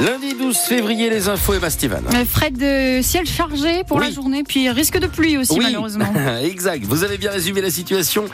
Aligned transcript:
Lundi 0.00 0.34
12 0.34 0.56
février, 0.56 1.08
les 1.08 1.28
infos 1.28 1.54
et 1.54 1.60
Bastivan. 1.60 2.00
Fred 2.28 2.58
de 2.58 3.00
ciel 3.00 3.26
chargé 3.26 3.84
pour 3.84 4.00
la 4.00 4.10
journée, 4.10 4.42
puis 4.42 4.68
risque 4.68 4.98
de 4.98 5.06
pluie 5.06 5.38
aussi 5.38 5.56
malheureusement. 5.60 6.12
exact, 6.42 6.84
vous 6.84 7.04
avez 7.04 7.16
bien 7.16 7.30
résumé 7.30 7.60
la 7.60 7.70
situation. 7.70 8.24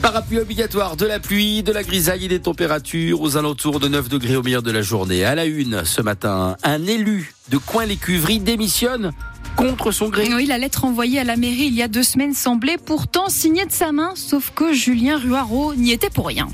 Parapluie 0.00 0.38
obligatoire, 0.38 0.96
de 0.96 1.04
la 1.04 1.20
pluie, 1.20 1.62
de 1.62 1.70
la 1.70 1.82
grisaille 1.82 2.24
et 2.24 2.28
des 2.28 2.40
températures 2.40 3.20
aux 3.20 3.36
alentours 3.36 3.78
de 3.78 3.88
9 3.88 4.08
degrés 4.08 4.36
au 4.36 4.42
milieu 4.42 4.62
de 4.62 4.70
la 4.70 4.80
journée. 4.80 5.22
À 5.22 5.34
la 5.34 5.44
une, 5.44 5.84
ce 5.84 6.00
matin, 6.00 6.56
un 6.62 6.86
élu 6.86 7.34
de 7.50 7.58
Coin-les-Cuveries 7.58 8.40
démissionne 8.40 9.12
contre 9.54 9.90
son 9.90 10.08
gré. 10.08 10.32
Oui, 10.34 10.46
la 10.46 10.56
lettre 10.56 10.86
envoyée 10.86 11.18
à 11.18 11.24
la 11.24 11.36
mairie 11.36 11.66
il 11.66 11.74
y 11.74 11.82
a 11.82 11.88
deux 11.88 12.04
semaines 12.04 12.32
semblait 12.32 12.78
pourtant 12.78 13.28
signée 13.28 13.66
de 13.66 13.72
sa 13.72 13.92
main, 13.92 14.12
sauf 14.14 14.50
que 14.54 14.72
Julien 14.72 15.18
Ruaro 15.18 15.74
n'y 15.74 15.92
était 15.92 16.08
pour 16.08 16.28
rien. 16.28 16.48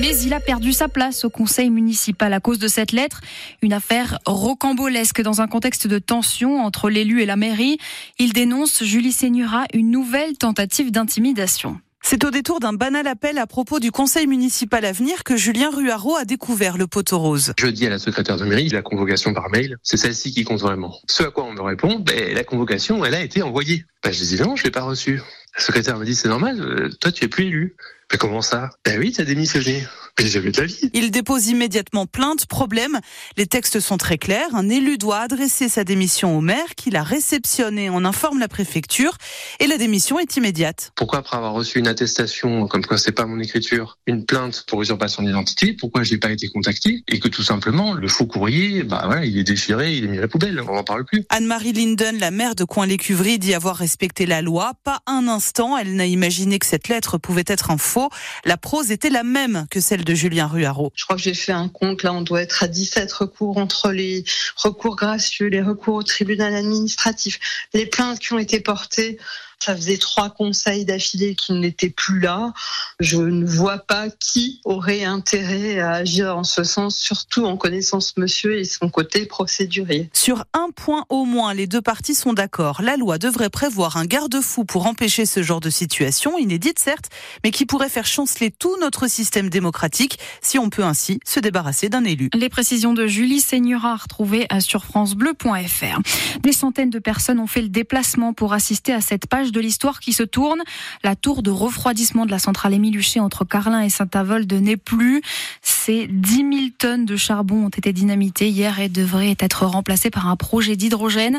Mais 0.00 0.16
il 0.20 0.32
a 0.32 0.38
perdu 0.38 0.72
sa 0.72 0.88
place 0.88 1.24
au 1.24 1.30
conseil 1.30 1.70
municipal 1.70 2.32
à 2.32 2.38
cause 2.38 2.60
de 2.60 2.68
cette 2.68 2.92
lettre. 2.92 3.20
Une 3.62 3.72
affaire 3.72 4.18
rocambolesque 4.26 5.22
dans 5.22 5.40
un 5.40 5.48
contexte 5.48 5.88
de 5.88 5.98
tension 5.98 6.60
entre 6.60 6.88
l'élu 6.88 7.20
et 7.20 7.26
la 7.26 7.34
mairie. 7.34 7.78
Il 8.18 8.32
dénonce, 8.32 8.84
Julie 8.84 9.10
Seigneura, 9.10 9.64
une 9.74 9.90
nouvelle 9.90 10.38
tentative 10.38 10.92
d'intimidation. 10.92 11.80
C'est 12.00 12.24
au 12.24 12.30
détour 12.30 12.60
d'un 12.60 12.72
banal 12.72 13.08
appel 13.08 13.38
à 13.38 13.46
propos 13.46 13.80
du 13.80 13.90
conseil 13.90 14.28
municipal 14.28 14.84
à 14.84 14.92
venir 14.92 15.24
que 15.24 15.36
Julien 15.36 15.70
Ruaro 15.70 16.16
a 16.16 16.24
découvert 16.24 16.78
le 16.78 16.86
poteau 16.86 17.18
rose. 17.18 17.52
Je 17.58 17.66
dis 17.66 17.86
à 17.86 17.90
la 17.90 17.98
secrétaire 17.98 18.36
de 18.36 18.44
mairie, 18.44 18.68
la 18.68 18.82
convocation 18.82 19.34
par 19.34 19.50
mail, 19.50 19.76
c'est 19.82 19.96
celle-ci 19.96 20.32
qui 20.32 20.44
compte 20.44 20.60
vraiment. 20.60 20.96
Ce 21.08 21.24
à 21.24 21.30
quoi 21.30 21.44
on 21.44 21.52
me 21.52 21.60
répond, 21.60 21.98
ben, 21.98 22.34
la 22.34 22.44
convocation, 22.44 23.04
elle 23.04 23.14
a 23.14 23.20
été 23.20 23.42
envoyée. 23.42 23.84
Ben, 24.04 24.12
je 24.12 24.22
dis 24.22 24.40
non, 24.40 24.54
je 24.54 24.62
l'ai 24.62 24.70
pas 24.70 24.82
reçue. 24.82 25.20
La 25.56 25.64
secrétaire 25.64 25.98
me 25.98 26.04
dit 26.04 26.14
c'est 26.14 26.28
normal, 26.28 26.60
euh, 26.60 26.88
toi 27.00 27.10
tu 27.10 27.24
es 27.24 27.28
plus 27.28 27.46
élu. 27.46 27.76
Mais 28.10 28.18
comment 28.18 28.40
ça? 28.40 28.70
Ben 28.86 28.98
oui, 28.98 29.12
t'as 29.12 29.24
démissionné. 29.24 29.86
Mais 30.18 30.26
jamais 30.26 30.50
de 30.50 30.60
la 30.60 30.66
vie. 30.66 30.90
Il 30.94 31.10
dépose 31.10 31.46
immédiatement 31.48 32.06
plainte. 32.06 32.46
Problème, 32.46 32.98
les 33.36 33.46
textes 33.46 33.78
sont 33.78 33.98
très 33.98 34.18
clairs. 34.18 34.48
Un 34.54 34.68
élu 34.68 34.98
doit 34.98 35.18
adresser 35.18 35.68
sa 35.68 35.84
démission 35.84 36.36
au 36.36 36.40
maire, 36.40 36.74
qui 36.76 36.90
la 36.90 37.04
réceptionne 37.04 37.78
et 37.78 37.88
en 37.88 38.04
informe 38.04 38.40
la 38.40 38.48
préfecture. 38.48 39.16
Et 39.60 39.66
la 39.66 39.76
démission 39.76 40.18
est 40.18 40.36
immédiate. 40.36 40.90
Pourquoi 40.96 41.20
après 41.20 41.36
avoir 41.36 41.52
reçu 41.52 41.78
une 41.78 41.86
attestation, 41.86 42.66
comme 42.66 42.84
quoi 42.84 42.98
c'est 42.98 43.12
pas 43.12 43.26
mon 43.26 43.38
écriture, 43.38 43.98
une 44.06 44.24
plainte 44.24 44.64
pour 44.66 44.82
usurpation 44.82 45.22
d'identité, 45.22 45.74
pourquoi 45.74 46.02
je 46.02 46.14
n'ai 46.14 46.18
pas 46.18 46.32
été 46.32 46.48
contacté 46.48 47.04
Et 47.06 47.20
que 47.20 47.28
tout 47.28 47.42
simplement, 47.42 47.92
le 47.92 48.08
faux 48.08 48.26
courrier, 48.26 48.82
bah 48.82 49.02
voilà, 49.04 49.24
il 49.24 49.38
est 49.38 49.44
déchiré, 49.44 49.94
il 49.94 50.04
est 50.04 50.08
mis 50.08 50.18
à 50.18 50.22
la 50.22 50.28
poubelle, 50.28 50.60
on 50.68 50.74
n'en 50.74 50.84
parle 50.84 51.04
plus. 51.04 51.24
Anne-Marie 51.28 51.72
Linden, 51.72 52.18
la 52.18 52.30
maire 52.30 52.54
de 52.54 52.64
Coin-l'Écuverie, 52.64 53.38
dit 53.38 53.54
avoir 53.54 53.76
respecté 53.76 54.26
la 54.26 54.42
loi. 54.42 54.72
Pas 54.82 55.00
un 55.06 55.28
instant, 55.28 55.76
elle 55.76 55.94
n'a 55.94 56.06
imaginé 56.06 56.58
que 56.58 56.66
cette 56.66 56.88
lettre 56.88 57.18
pouvait 57.18 57.44
être 57.46 57.70
un 57.70 57.78
faux. 57.78 57.97
La 58.44 58.56
prose 58.56 58.90
était 58.90 59.10
la 59.10 59.24
même 59.24 59.66
que 59.70 59.80
celle 59.80 60.04
de 60.04 60.14
Julien 60.14 60.46
Ruaro. 60.46 60.92
Je 60.94 61.04
crois 61.04 61.16
que 61.16 61.22
j'ai 61.22 61.34
fait 61.34 61.52
un 61.52 61.68
compte, 61.68 62.02
là 62.02 62.12
on 62.12 62.22
doit 62.22 62.42
être 62.42 62.62
à 62.62 62.68
17 62.68 63.10
recours 63.12 63.58
entre 63.58 63.90
les 63.90 64.24
recours 64.56 64.96
gracieux, 64.96 65.46
les 65.46 65.62
recours 65.62 65.94
au 65.94 66.02
tribunal 66.02 66.54
administratif, 66.54 67.38
les 67.74 67.86
plaintes 67.86 68.18
qui 68.18 68.32
ont 68.32 68.38
été 68.38 68.60
portées. 68.60 69.18
Ça 69.60 69.74
faisait 69.74 69.98
trois 69.98 70.30
conseils 70.30 70.84
d'affilée 70.84 71.34
qui 71.34 71.52
n'étaient 71.52 71.90
plus 71.90 72.20
là. 72.20 72.52
Je 73.00 73.18
ne 73.18 73.44
vois 73.44 73.78
pas 73.78 74.08
qui 74.08 74.60
aurait 74.64 75.04
intérêt 75.04 75.80
à 75.80 75.92
agir 75.92 76.36
en 76.36 76.44
ce 76.44 76.62
sens, 76.62 76.96
surtout 76.96 77.44
en 77.44 77.56
connaissance 77.56 78.16
monsieur 78.16 78.58
et 78.58 78.64
son 78.64 78.88
côté 78.88 79.26
procédurier. 79.26 80.10
Sur 80.12 80.44
un 80.54 80.68
point 80.74 81.04
au 81.08 81.24
moins, 81.24 81.54
les 81.54 81.66
deux 81.66 81.82
parties 81.82 82.14
sont 82.14 82.34
d'accord. 82.34 82.82
La 82.82 82.96
loi 82.96 83.18
devrait 83.18 83.50
prévoir 83.50 83.96
un 83.96 84.04
garde-fou 84.04 84.64
pour 84.64 84.86
empêcher 84.86 85.26
ce 85.26 85.42
genre 85.42 85.60
de 85.60 85.70
situation, 85.70 86.38
inédite 86.38 86.78
certes, 86.78 87.10
mais 87.42 87.50
qui 87.50 87.66
pourrait 87.66 87.88
faire 87.88 88.06
chanceler 88.06 88.52
tout 88.52 88.76
notre 88.80 89.08
système 89.08 89.50
démocratique 89.50 90.18
si 90.40 90.58
on 90.58 90.70
peut 90.70 90.84
ainsi 90.84 91.18
se 91.24 91.40
débarrasser 91.40 91.88
d'un 91.88 92.04
élu. 92.04 92.30
Les 92.32 92.48
précisions 92.48 92.92
de 92.92 93.06
Julie 93.06 93.40
Seigneur 93.40 93.82
retrouvées 94.02 94.46
sur 94.60 94.84
francebleu.fr. 94.84 96.00
Des 96.42 96.52
centaines 96.52 96.90
de 96.90 96.98
personnes 97.00 97.40
ont 97.40 97.46
fait 97.46 97.62
le 97.62 97.68
déplacement 97.68 98.32
pour 98.32 98.52
assister 98.52 98.92
à 98.92 99.00
cette 99.00 99.26
page 99.26 99.47
de 99.52 99.60
l'histoire 99.60 100.00
qui 100.00 100.12
se 100.12 100.22
tourne. 100.22 100.60
La 101.02 101.16
tour 101.16 101.42
de 101.42 101.50
refroidissement 101.50 102.26
de 102.26 102.30
la 102.30 102.38
centrale 102.38 102.74
Émile 102.74 102.98
entre 103.20 103.44
Carlin 103.44 103.82
et 103.82 103.90
Saint-Avold 103.90 104.52
n'est 104.52 104.76
plus. 104.76 105.22
Ces 105.62 106.06
10 106.08 106.36
000 106.36 106.50
tonnes 106.78 107.04
de 107.04 107.16
charbon 107.16 107.66
ont 107.66 107.68
été 107.68 107.92
dynamitées 107.92 108.48
hier 108.48 108.80
et 108.80 108.88
devraient 108.88 109.36
être 109.38 109.66
remplacées 109.66 110.10
par 110.10 110.28
un 110.28 110.36
projet 110.36 110.76
d'hydrogène. 110.76 111.38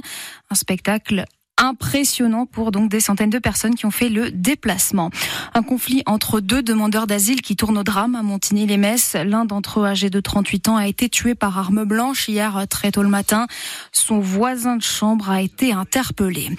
Un 0.49 0.55
spectacle 0.55 1.25
impressionnant 1.59 2.45
pour 2.45 2.71
donc 2.71 2.89
des 2.89 2.99
centaines 2.99 3.29
de 3.29 3.39
personnes 3.39 3.75
qui 3.75 3.85
ont 3.85 3.91
fait 3.91 4.09
le 4.09 4.31
déplacement. 4.31 5.11
Un 5.53 5.61
conflit 5.61 6.01
entre 6.05 6.39
deux 6.39 6.63
demandeurs 6.63 7.05
d'asile 7.05 7.41
qui 7.41 7.55
tourne 7.55 7.77
au 7.77 7.83
drame 7.83 8.15
à 8.15 8.23
Montigny-les-Messes. 8.23 9.17
L'un 9.25 9.45
d'entre 9.45 9.81
eux, 9.81 9.85
âgé 9.85 10.09
de 10.09 10.19
38 10.19 10.69
ans, 10.69 10.77
a 10.77 10.87
été 10.87 11.09
tué 11.09 11.35
par 11.35 11.57
arme 11.57 11.83
blanche 11.83 12.27
hier 12.29 12.65
très 12.69 12.91
tôt 12.91 13.03
le 13.03 13.09
matin. 13.09 13.47
Son 13.91 14.19
voisin 14.19 14.77
de 14.77 14.83
chambre 14.83 15.29
a 15.29 15.41
été 15.41 15.73
interpellé. 15.73 16.49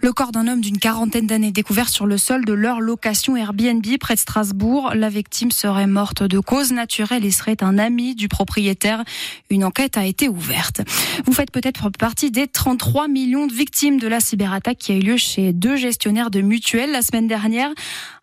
Le 0.00 0.12
corps 0.12 0.32
d'un 0.32 0.46
homme 0.46 0.60
d'une 0.60 0.78
quarantaine 0.78 1.26
d'années 1.26 1.50
découvert 1.50 1.88
sur 1.88 2.06
le 2.06 2.18
sol 2.18 2.44
de 2.44 2.52
leur 2.52 2.80
location 2.80 3.36
Airbnb 3.36 3.84
près 3.98 4.14
de 4.14 4.20
Strasbourg. 4.20 4.92
La 4.94 5.08
victime 5.08 5.50
serait 5.50 5.86
morte 5.86 6.22
de 6.22 6.38
cause 6.38 6.72
naturelle 6.72 7.24
et 7.24 7.30
serait 7.30 7.62
un 7.62 7.78
ami 7.78 8.14
du 8.14 8.28
propriétaire. 8.28 9.04
Une 9.50 9.64
enquête 9.64 9.96
a 9.96 10.04
été 10.04 10.28
ouverte. 10.28 10.82
Vous 11.24 11.32
faites 11.32 11.50
peut-être 11.50 11.90
partie 11.90 12.30
des 12.30 12.46
33 12.46 13.08
millions 13.08 13.46
de 13.46 13.52
victimes 13.52 13.98
de 13.98 14.08
la 14.08 14.20
cyber 14.20 14.47
attaque 14.52 14.78
qui 14.78 14.92
a 14.92 14.96
eu 14.96 15.00
lieu 15.00 15.16
chez 15.16 15.52
deux 15.52 15.76
gestionnaires 15.76 16.30
de 16.30 16.40
mutuelles 16.40 16.92
la 16.92 17.02
semaine 17.02 17.26
dernière. 17.26 17.70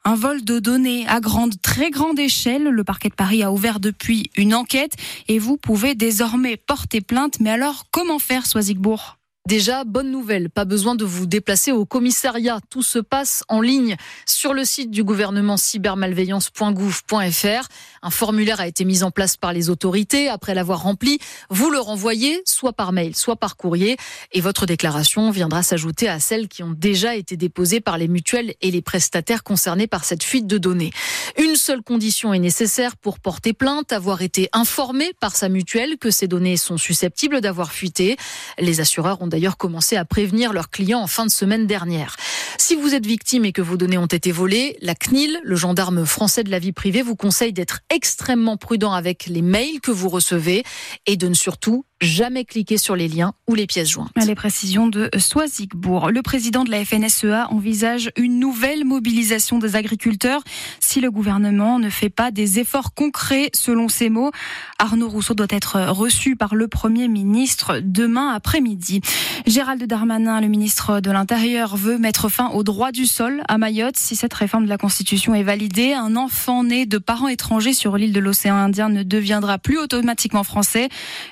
Un 0.03 0.15
vol 0.15 0.43
de 0.43 0.59
données 0.59 1.07
à 1.07 1.19
grande, 1.19 1.61
très 1.61 1.89
grande 1.89 2.19
échelle. 2.19 2.63
Le 2.63 2.83
parquet 2.83 3.09
de 3.09 3.15
Paris 3.15 3.43
a 3.43 3.51
ouvert 3.51 3.79
depuis 3.79 4.29
une 4.35 4.53
enquête 4.53 4.93
et 5.27 5.39
vous 5.39 5.57
pouvez 5.57 5.95
désormais 5.95 6.57
porter 6.57 7.01
plainte. 7.01 7.39
Mais 7.39 7.49
alors, 7.49 7.85
comment 7.91 8.19
faire, 8.19 8.45
Soisigbourg 8.45 9.17
Déjà, 9.47 9.83
bonne 9.83 10.09
nouvelle, 10.09 10.49
pas 10.49 10.65
besoin 10.65 10.95
de 10.95 11.05
vous 11.05 11.27
déplacer 11.27 11.71
au 11.71 11.85
commissariat. 11.85 12.57
Tout 12.71 12.81
se 12.81 12.97
passe 12.97 13.43
en 13.47 13.61
ligne 13.61 13.95
sur 14.25 14.55
le 14.55 14.65
site 14.65 14.89
du 14.89 15.03
gouvernement 15.03 15.55
cybermalveillance.gouv.fr. 15.55 17.67
Un 18.01 18.09
formulaire 18.09 18.59
a 18.59 18.67
été 18.67 18.85
mis 18.85 19.03
en 19.03 19.11
place 19.11 19.37
par 19.37 19.53
les 19.53 19.69
autorités. 19.69 20.29
Après 20.29 20.55
l'avoir 20.55 20.81
rempli, 20.81 21.19
vous 21.51 21.69
le 21.69 21.77
renvoyez 21.77 22.41
soit 22.45 22.73
par 22.73 22.91
mail, 22.91 23.15
soit 23.15 23.35
par 23.35 23.55
courrier. 23.55 23.97
Et 24.31 24.41
votre 24.41 24.65
déclaration 24.65 25.29
viendra 25.29 25.61
s'ajouter 25.61 26.07
à 26.07 26.19
celles 26.19 26.47
qui 26.47 26.63
ont 26.63 26.73
déjà 26.75 27.15
été 27.15 27.37
déposées 27.37 27.81
par 27.81 27.99
les 27.99 28.07
mutuelles 28.07 28.55
et 28.61 28.71
les 28.71 28.81
prestataires 28.81 29.43
concernés 29.43 29.85
par 29.85 30.05
cette 30.05 30.23
fuite 30.23 30.47
de 30.47 30.57
données. 30.57 30.89
Une 31.37 31.55
seule 31.55 31.83
condition 31.83 32.33
est 32.33 32.39
nécessaire 32.39 32.97
pour 32.97 33.19
porter 33.19 33.53
plainte, 33.53 33.93
avoir 33.93 34.23
été 34.23 34.49
informé 34.53 35.13
par 35.19 35.35
sa 35.35 35.49
mutuelle 35.49 35.99
que 35.99 36.09
ces 36.09 36.27
données 36.27 36.57
sont 36.57 36.79
susceptibles 36.79 37.41
d'avoir 37.41 37.73
fuité. 37.73 38.17
Les 38.57 38.81
assureurs 38.81 39.21
ont 39.21 39.34
d'ailleurs 39.35 39.57
commencé 39.57 39.97
à 39.97 40.05
prévenir 40.05 40.53
leurs 40.53 40.69
clients 40.69 41.01
en 41.01 41.07
fin 41.07 41.25
de 41.25 41.29
semaine 41.29 41.67
dernière. 41.67 42.15
Si 42.57 42.73
vous 42.73 42.95
êtes 42.95 43.05
victime 43.05 43.43
et 43.43 43.51
que 43.51 43.61
vos 43.61 43.75
données 43.75 43.97
ont 43.97 44.05
été 44.05 44.31
volées, 44.31 44.77
la 44.81 44.95
CNIL, 44.95 45.41
le 45.43 45.55
gendarme 45.57 46.05
français 46.05 46.45
de 46.45 46.49
la 46.49 46.57
vie 46.57 46.71
privée, 46.71 47.01
vous 47.01 47.17
conseille 47.17 47.51
d'être 47.51 47.81
extrêmement 47.89 48.55
prudent 48.55 48.93
avec 48.93 49.25
les 49.25 49.41
mails 49.41 49.81
que 49.81 49.91
vous 49.91 50.07
recevez 50.07 50.63
et 51.05 51.17
de 51.17 51.27
ne 51.27 51.33
surtout 51.33 51.83
jamais 52.01 52.45
cliquer 52.45 52.77
sur 52.77 52.95
les 52.95 53.07
liens 53.07 53.33
ou 53.47 53.55
les 53.55 53.67
pièces 53.67 53.89
jointes. 53.89 54.11
Les 54.25 54.35
précisions 54.35 54.87
de 54.87 55.09
Soisigbourg. 55.17 56.11
Le 56.11 56.21
président 56.21 56.63
de 56.63 56.71
la 56.71 56.83
FNSEA 56.83 57.47
envisage 57.51 58.11
une 58.17 58.39
nouvelle 58.39 58.83
mobilisation 58.83 59.59
des 59.59 59.75
agriculteurs 59.75 60.41
si 60.79 60.99
le 60.99 61.09
gouvernement 61.09 61.79
ne 61.79 61.89
fait 61.89 62.09
pas 62.09 62.31
des 62.31 62.59
efforts 62.59 62.93
concrets, 62.93 63.49
selon 63.53 63.87
ses 63.87 64.09
mots. 64.09 64.31
Arnaud 64.77 65.09
Rousseau 65.09 65.33
doit 65.33 65.47
être 65.49 65.79
reçu 65.89 66.35
par 66.35 66.55
le 66.55 66.67
Premier 66.67 67.07
ministre 67.07 67.79
demain 67.81 68.33
après-midi. 68.33 69.01
Gérald 69.45 69.83
Darmanin, 69.83 70.41
le 70.41 70.47
ministre 70.47 70.99
de 70.99 71.11
l'Intérieur, 71.11 71.77
veut 71.77 71.97
mettre 71.97 72.29
fin 72.29 72.49
au 72.49 72.63
droit 72.63 72.91
du 72.91 73.05
sol 73.05 73.41
à 73.47 73.57
Mayotte. 73.57 73.97
Si 73.97 74.15
cette 74.15 74.33
réforme 74.33 74.65
de 74.65 74.69
la 74.69 74.77
Constitution 74.77 75.33
est 75.33 75.43
validée, 75.43 75.93
un 75.93 76.15
enfant 76.15 76.63
né 76.63 76.85
de 76.85 76.97
parents 76.97 77.27
étrangers 77.27 77.73
sur 77.73 77.97
l'île 77.97 78.13
de 78.13 78.19
l'océan 78.19 78.55
Indien 78.55 78.89
ne 78.89 79.03
deviendra 79.03 79.57
plus 79.57 79.77
automatiquement 79.77 80.43
français. 80.43 80.89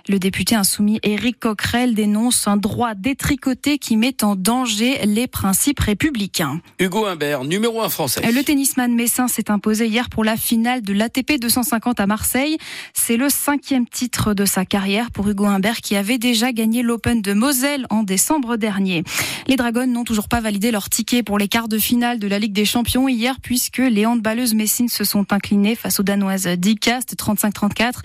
Le 0.07 0.19
député 0.19 0.52
député 0.53 0.55
insoumis 0.55 0.99
Éric 1.03 1.39
Coquerel 1.39 1.95
dénonce 1.95 2.47
un 2.47 2.57
droit 2.57 2.93
détricoté 2.95 3.77
qui 3.77 3.97
met 3.97 4.23
en 4.23 4.35
danger 4.35 4.99
les 5.05 5.27
principes 5.27 5.79
républicains. 5.79 6.61
Hugo 6.79 7.05
Humbert, 7.05 7.43
numéro 7.43 7.81
1 7.81 7.89
français. 7.89 8.21
Le 8.31 8.43
tennisman 8.43 8.93
messin 8.93 9.27
s'est 9.27 9.49
imposé 9.49 9.87
hier 9.87 10.09
pour 10.09 10.23
la 10.23 10.37
finale 10.37 10.81
de 10.81 10.93
l'ATP 10.93 11.39
250 11.39 11.99
à 11.99 12.07
Marseille. 12.07 12.57
C'est 12.93 13.17
le 13.17 13.29
cinquième 13.29 13.87
titre 13.87 14.33
de 14.33 14.45
sa 14.45 14.65
carrière 14.65 15.11
pour 15.11 15.27
Hugo 15.27 15.45
Humbert 15.45 15.81
qui 15.81 15.95
avait 15.95 16.17
déjà 16.17 16.51
gagné 16.51 16.81
l'Open 16.81 17.21
de 17.21 17.33
Moselle 17.33 17.85
en 17.89 18.03
décembre 18.03 18.57
dernier. 18.57 19.03
Les 19.47 19.55
Dragons 19.55 19.87
n'ont 19.87 20.03
toujours 20.03 20.27
pas 20.27 20.41
validé 20.41 20.71
leur 20.71 20.89
ticket 20.89 21.23
pour 21.23 21.37
les 21.37 21.47
quarts 21.47 21.67
de 21.67 21.77
finale 21.77 22.19
de 22.19 22.27
la 22.27 22.39
Ligue 22.39 22.53
des 22.53 22.65
Champions 22.65 23.07
hier 23.07 23.37
puisque 23.41 23.79
les 23.79 24.05
handballeuses 24.05 24.53
messines 24.53 24.89
se 24.89 25.03
sont 25.03 25.33
inclinées 25.33 25.75
face 25.75 25.99
aux 25.99 26.03
Danoises 26.03 26.47
d'Icast 26.47 27.15
35-34. 27.17 28.01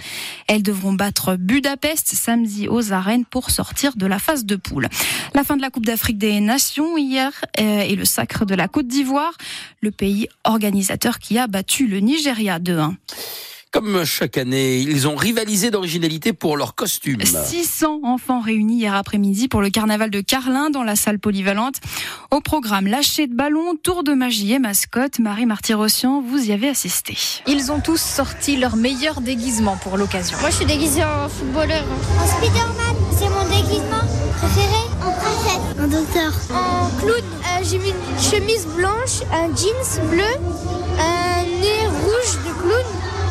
Elles 0.46 0.62
devront 0.62 0.92
battre 0.92 1.36
Budapest 1.36 2.14
samedi 2.14 2.37
aux 2.68 2.92
arènes 2.92 3.24
pour 3.24 3.50
sortir 3.50 3.96
de 3.96 4.06
la 4.06 4.18
phase 4.18 4.44
de 4.44 4.56
poule. 4.56 4.88
La 5.34 5.44
fin 5.44 5.56
de 5.56 5.62
la 5.62 5.70
Coupe 5.70 5.86
d'Afrique 5.86 6.18
des 6.18 6.40
Nations 6.40 6.96
hier 6.96 7.32
euh, 7.60 7.80
et 7.80 7.96
le 7.96 8.04
sacre 8.04 8.44
de 8.44 8.54
la 8.54 8.68
Côte 8.68 8.86
d'Ivoire, 8.86 9.32
le 9.80 9.90
pays 9.90 10.28
organisateur 10.44 11.18
qui 11.18 11.38
a 11.38 11.46
battu 11.46 11.86
le 11.86 12.00
Nigeria 12.00 12.58
2-1. 12.58 12.94
Comme 13.78 14.04
chaque 14.04 14.38
année, 14.38 14.78
ils 14.78 15.06
ont 15.06 15.14
rivalisé 15.14 15.70
d'originalité 15.70 16.32
pour 16.32 16.56
leurs 16.56 16.74
costumes. 16.74 17.20
600 17.22 18.00
enfants 18.02 18.40
réunis 18.40 18.78
hier 18.78 18.92
après-midi 18.92 19.46
pour 19.46 19.62
le 19.62 19.70
carnaval 19.70 20.10
de 20.10 20.20
Carlin 20.20 20.68
dans 20.68 20.82
la 20.82 20.96
salle 20.96 21.20
polyvalente. 21.20 21.76
Au 22.32 22.40
programme 22.40 22.88
lâcher 22.88 23.28
de 23.28 23.34
ballon, 23.36 23.76
tour 23.80 24.02
de 24.02 24.14
magie 24.14 24.52
et 24.52 24.58
mascotte. 24.58 25.20
Marie 25.20 25.46
Martyrossian, 25.46 26.20
vous 26.20 26.48
y 26.48 26.50
avez 26.50 26.68
assisté. 26.70 27.16
Ils 27.46 27.70
ont 27.70 27.78
tous 27.78 28.00
sorti 28.00 28.56
leur 28.56 28.74
meilleur 28.74 29.20
déguisement 29.20 29.76
pour 29.76 29.96
l'occasion. 29.96 30.36
Moi, 30.40 30.50
je 30.50 30.56
suis 30.56 30.66
déguisé 30.66 31.04
en 31.04 31.28
footballeur. 31.28 31.84
En 32.20 32.26
Spider-Man, 32.26 32.96
c'est 33.16 33.28
mon 33.28 33.44
déguisement 33.44 34.02
préféré. 34.38 34.88
En 35.06 35.12
princesse. 35.12 35.80
En 35.80 35.86
docteur. 35.86 36.32
En 36.52 36.90
clown. 36.98 37.12
Euh, 37.20 37.62
J'ai 37.62 37.78
mis 37.78 37.90
une 37.90 38.20
chemise 38.20 38.66
blanche, 38.76 39.22
un 39.32 39.46
jeans 39.54 40.08
bleu, 40.10 40.24
un 40.98 41.44
nez 41.60 41.86
rouge 42.02 42.38
de 42.44 42.52
clown 42.60 42.84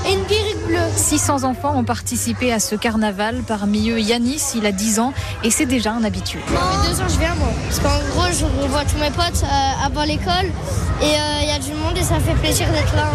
et 0.05 0.13
une 0.13 0.67
bleue. 0.67 0.77
600 0.95 1.44
enfants 1.44 1.75
ont 1.75 1.83
participé 1.83 2.51
à 2.53 2.59
ce 2.59 2.75
carnaval, 2.75 3.44
parmi 3.47 3.89
eux 3.89 3.99
Yanis, 3.99 4.53
il 4.55 4.65
a 4.65 4.71
10 4.71 4.99
ans 4.99 5.13
et 5.44 5.51
c'est 5.51 5.65
déjà 5.65 5.94
un 5.94 6.03
habitué. 6.03 6.39
Fait 6.47 6.89
deux 6.89 7.01
ans 7.01 7.07
je 7.07 7.19
viens, 7.19 7.35
moi. 7.35 7.49
Parce 7.67 7.79
qu'en 7.79 7.99
gros, 8.15 8.31
je 8.31 8.45
revois 8.61 8.83
tous 8.85 8.97
mes 8.97 9.11
potes 9.11 9.44
euh, 9.44 9.85
avant 9.85 10.03
l'école 10.03 10.51
et 11.01 11.13
il 11.41 11.47
y 11.47 11.51
a 11.51 11.59
du 11.59 11.73
monde 11.73 11.97
et 11.97 12.03
ça 12.03 12.19
fait 12.19 12.35
plaisir 12.35 12.67
d'être 12.71 12.95
là. 12.95 13.11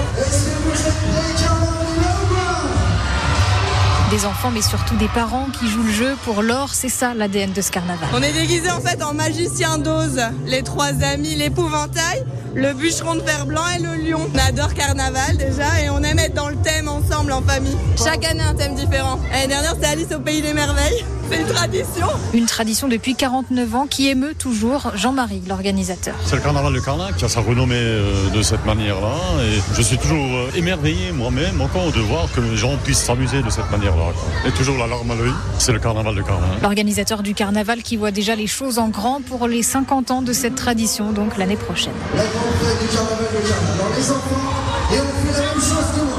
Des 4.12 4.26
enfants, 4.26 4.50
mais 4.50 4.60
surtout 4.60 4.94
des 4.96 5.08
parents 5.08 5.46
qui 5.58 5.66
jouent 5.70 5.84
le 5.84 5.90
jeu 5.90 6.16
pour 6.24 6.42
l'or, 6.42 6.74
c'est 6.74 6.90
ça 6.90 7.14
l'ADN 7.14 7.50
de 7.54 7.62
ce 7.62 7.70
carnaval. 7.70 8.10
On 8.12 8.20
est 8.20 8.34
déguisés 8.34 8.70
en 8.70 8.82
fait 8.82 9.02
en 9.02 9.14
magicien 9.14 9.78
d'ose, 9.78 10.20
les 10.44 10.62
trois 10.62 10.92
amis, 11.02 11.34
l'épouvantail, 11.34 12.22
le 12.54 12.74
bûcheron 12.74 13.14
de 13.14 13.20
fer 13.20 13.46
blanc 13.46 13.62
et 13.74 13.80
le 13.80 13.94
lion. 13.94 14.20
On 14.34 14.38
adore 14.38 14.74
carnaval 14.74 15.38
déjà 15.38 15.80
et 15.82 15.88
on 15.88 16.02
aime 16.02 16.18
être 16.18 16.34
dans 16.34 16.50
le 16.50 16.56
thème 16.56 16.88
ensemble 16.88 17.32
en 17.32 17.40
famille. 17.40 17.74
Chaque 17.96 18.26
année 18.26 18.42
un 18.42 18.54
thème 18.54 18.74
différent. 18.74 19.18
L'année 19.30 19.46
dernière 19.46 19.72
c'était 19.76 19.86
Alice 19.86 20.12
au 20.14 20.20
pays 20.20 20.42
des 20.42 20.52
merveilles. 20.52 21.06
C'est 21.30 21.40
une 21.40 21.46
tradition. 21.46 22.06
Une 22.34 22.44
tradition 22.44 22.88
depuis 22.88 23.14
49 23.14 23.74
ans 23.74 23.86
qui 23.88 24.08
émeut 24.08 24.34
toujours 24.34 24.90
Jean-Marie, 24.94 25.42
l'organisateur. 25.48 26.14
C'est 26.26 26.36
le 26.36 26.42
carnaval 26.42 26.74
de 26.74 26.80
Carlin 26.80 27.10
qui 27.16 27.24
a 27.24 27.28
sa 27.30 27.40
renommée 27.40 27.76
euh, 27.76 28.28
de 28.28 28.42
cette 28.42 28.66
manière-là 28.66 29.14
et 29.42 29.74
je 29.74 29.80
suis 29.80 29.96
toujours 29.96 30.36
euh, 30.36 30.50
émerveillé 30.54 31.10
moi-même 31.12 31.58
encore 31.62 31.90
de 31.90 32.00
voir 32.00 32.30
que 32.34 32.42
les 32.42 32.56
gens 32.58 32.76
puissent 32.84 33.02
s'amuser 33.02 33.40
de 33.40 33.48
cette 33.48 33.70
manière-là. 33.70 34.01
Et 34.46 34.50
toujours 34.52 34.78
la 34.78 34.86
larme 34.86 35.10
à 35.10 35.14
l'œil, 35.14 35.32
c'est 35.58 35.72
le 35.72 35.78
carnaval 35.78 36.14
de 36.14 36.22
Carlin. 36.22 36.46
L'organisateur 36.62 37.22
du 37.22 37.34
carnaval 37.34 37.82
qui 37.82 37.96
voit 37.96 38.10
déjà 38.10 38.34
les 38.34 38.46
choses 38.46 38.78
en 38.78 38.88
grand 38.88 39.20
pour 39.20 39.46
les 39.48 39.62
50 39.62 40.10
ans 40.10 40.22
de 40.22 40.32
cette 40.32 40.54
tradition, 40.54 41.12
donc 41.12 41.36
l'année 41.36 41.56
prochaine. 41.56 41.92
La 42.16 42.24
grande 42.24 42.54
fête 42.60 42.80
du 42.80 42.94
carnaval 42.94 43.26
de 43.32 43.48
Carlin 43.48 43.76
dans 43.78 43.96
les 43.96 44.10
enfants 44.10 44.52
et 44.92 44.98
on 44.98 45.32
fait 45.32 45.40
la 45.40 45.46
même 45.48 45.60
chose 45.60 45.90
que 45.94 46.04
moi. 46.04 46.18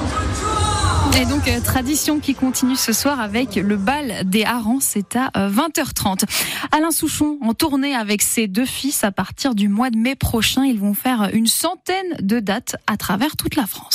Et 1.15 1.25
donc, 1.25 1.47
euh, 1.47 1.59
tradition 1.59 2.19
qui 2.19 2.33
continue 2.33 2.75
ce 2.75 2.91
soir 2.91 3.19
avec 3.19 3.55
le 3.55 3.77
bal 3.77 4.23
des 4.25 4.43
harengs, 4.45 4.81
c'est 4.81 5.15
à 5.15 5.29
euh, 5.37 5.49
20h30. 5.49 6.23
Alain 6.71 6.89
Souchon 6.89 7.37
en 7.41 7.53
tournée 7.53 7.93
avec 7.93 8.23
ses 8.23 8.47
deux 8.47 8.65
fils 8.65 9.03
à 9.03 9.11
partir 9.11 9.53
du 9.53 9.67
mois 9.67 9.91
de 9.91 9.97
mai 9.97 10.15
prochain. 10.15 10.63
Ils 10.63 10.79
vont 10.79 10.95
faire 10.95 11.29
une 11.33 11.45
centaine 11.45 12.15
de 12.19 12.39
dates 12.39 12.77
à 12.87 12.97
travers 12.97 13.35
toute 13.35 13.55
la 13.55 13.67
France. 13.67 13.91